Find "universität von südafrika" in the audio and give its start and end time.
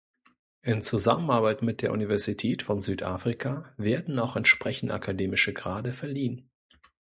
1.91-3.71